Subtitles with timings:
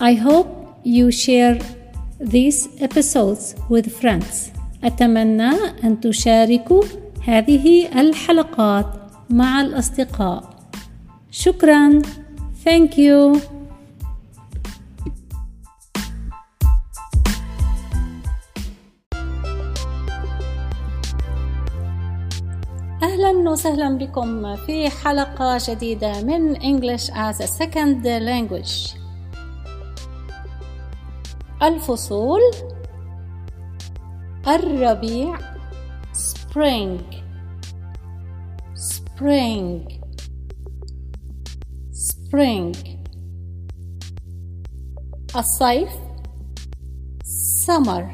[0.00, 1.58] I hope you share
[2.20, 4.52] these episodes with friends.
[4.84, 5.50] أتمنى
[5.84, 6.82] أن تشاركوا
[7.24, 8.86] هذه الحلقات
[9.30, 10.70] مع الأصدقاء.
[11.30, 12.02] شكرا.
[12.64, 13.38] Thank you.
[23.02, 28.97] أهلا وسهلا بكم في حلقة جديدة من English as a Second Language
[31.62, 32.40] الفصول
[34.48, 35.38] الربيع
[36.12, 37.00] Spring
[38.74, 39.88] Spring
[41.92, 42.76] Spring
[45.36, 45.90] الصيف
[47.66, 48.04] Summer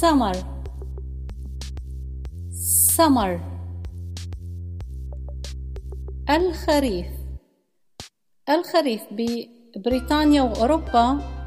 [0.00, 0.36] Summer
[2.96, 3.40] summer
[6.30, 7.06] الخريف
[8.48, 11.41] الخريف ببريطانيا وأوروبا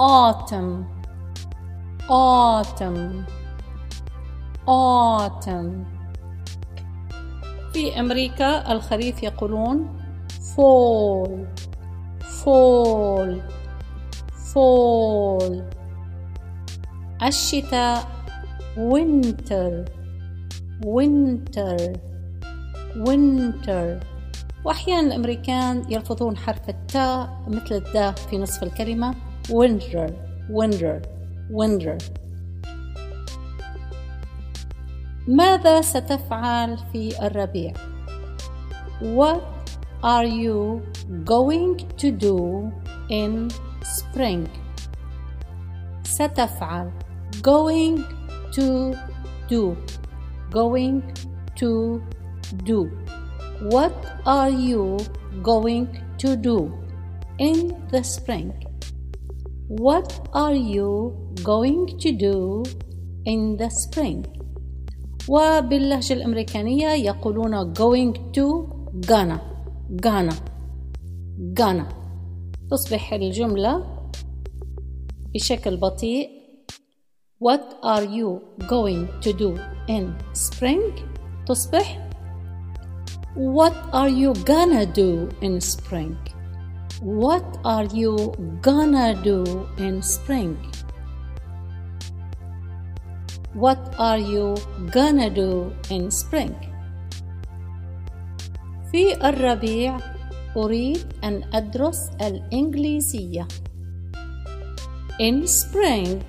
[0.00, 0.84] autumn
[2.08, 3.24] autumn
[4.66, 5.84] autumn
[7.72, 10.00] في أمريكا الخريف يقولون
[10.56, 11.30] fall
[12.44, 13.30] fall
[14.52, 15.62] fall
[17.22, 18.20] الشتاء
[18.76, 19.84] winter.
[20.84, 21.76] winter.
[22.96, 24.04] winter.
[24.64, 29.29] وأحيانا الأمريكان يلفظون حرف التاء مثل الداء في نصف الكلمة.
[29.49, 30.07] winter
[30.49, 31.01] winter
[31.49, 31.97] winter
[35.27, 37.73] ماذا ستفعل في الربيع
[39.01, 39.43] What
[40.03, 40.81] are you
[41.25, 42.71] going to do
[43.09, 43.49] in
[43.83, 44.47] spring
[46.03, 46.91] ستفعل
[47.41, 48.03] going
[48.55, 48.95] to
[49.47, 49.77] do.
[50.49, 51.03] Going
[51.55, 52.01] to
[52.63, 52.91] do.
[53.59, 53.93] What
[54.25, 54.97] are you
[55.43, 55.87] going
[56.19, 56.73] to do
[57.37, 58.53] in the spring?
[59.69, 62.63] What are you going to do
[63.25, 64.25] in the spring?
[65.27, 68.69] وباللهجة الأمريكانية يقولون going to
[69.07, 69.39] gonna
[70.01, 70.35] gonna
[71.53, 71.85] gonna
[72.71, 74.01] تصبح الجملة
[75.33, 76.29] بشكل بطيء
[77.39, 80.81] What are you going to do in spring?
[81.47, 82.05] تصبح
[83.35, 86.15] What are you gonna do in spring?
[87.01, 90.57] What are you gonna do in spring?
[93.53, 94.55] What are you
[94.91, 96.55] gonna do in spring?
[98.91, 99.97] في الربيع
[100.57, 103.47] أريد أن أدرس الإنجليزية.
[105.19, 106.23] In spring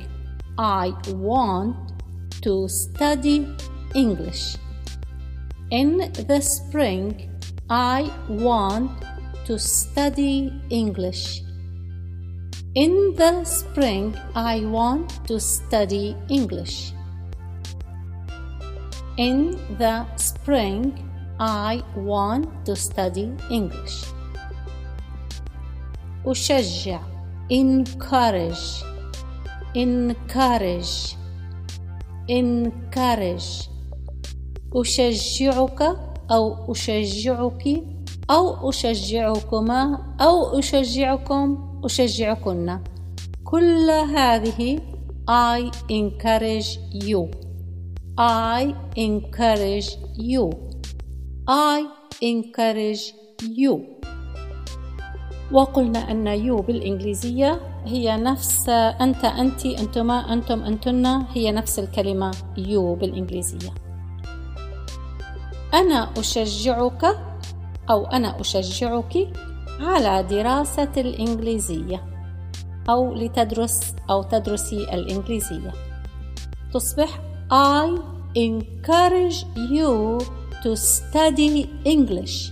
[0.59, 1.77] I want
[2.43, 3.47] to study
[3.95, 4.57] English.
[5.71, 7.31] In the spring,
[7.69, 8.93] I want
[9.51, 11.43] to study English.
[12.75, 16.93] In the spring, I want to study English.
[19.17, 20.93] In the spring,
[21.39, 24.05] I want to study English.
[26.27, 27.01] أشجع
[27.51, 28.83] encourage
[29.75, 31.17] encourage
[32.29, 33.71] encourage
[34.77, 35.83] أشجعك
[36.31, 37.90] أو أشجعك
[38.32, 42.80] أو أشجعكما أو أشجعكم أشجعكن.
[43.44, 44.80] كل هذه
[45.30, 47.22] I encourage you.
[48.18, 50.50] I encourage you.
[51.48, 51.86] I
[52.22, 53.14] encourage
[53.60, 53.80] you.
[55.52, 62.96] وقلنا أن يو بالإنجليزية هي نفس أنت أنت أنتما أنتم أنتن هي نفس الكلمة يو
[62.96, 63.70] بالإنجليزية.
[65.74, 67.31] أنا أشجعك
[67.92, 69.28] أو أنا أشجعك
[69.80, 72.04] على دراسة الإنجليزية
[72.90, 75.74] أو لتدرس أو تدرسي الإنجليزية
[76.74, 77.22] تصبح
[77.52, 78.00] I
[78.38, 80.20] encourage you
[80.64, 82.52] to study English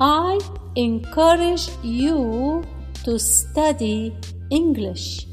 [0.00, 0.38] I
[0.76, 2.62] encourage you
[3.04, 4.14] to study
[4.48, 5.26] English.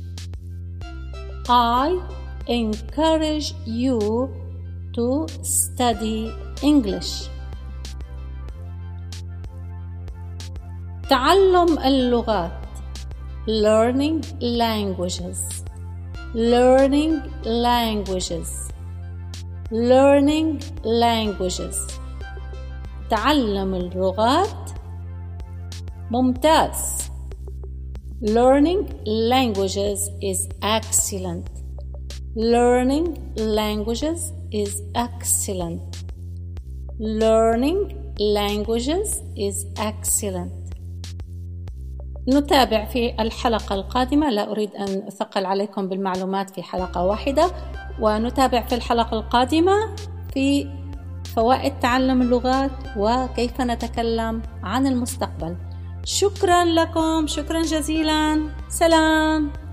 [1.47, 2.01] I
[2.47, 3.99] encourage you
[4.93, 6.33] to study
[6.63, 7.29] English.
[11.14, 12.52] تعلم اللغات
[13.46, 15.64] learning languages
[16.34, 17.14] learning
[17.44, 18.50] languages
[19.72, 21.76] learning languages
[23.10, 24.70] تعلم اللغات
[26.10, 27.10] ممتاز
[28.22, 31.48] Learning languages is excellent.
[32.34, 36.04] Learning languages is excellent.
[36.98, 40.63] Learning languages is excellent.
[42.29, 44.29] نتابع في الحلقة القادمة.
[44.29, 47.51] لا أريد أن أثقل عليكم بالمعلومات في حلقة واحدة.
[48.01, 49.95] ونتابع في الحلقة القادمة
[50.33, 50.67] في
[51.35, 55.55] فوائد تعلم اللغات وكيف نتكلم عن المستقبل.
[56.05, 57.27] شكرا لكم.
[57.27, 58.49] شكرا جزيلا.
[58.69, 59.64] سلام.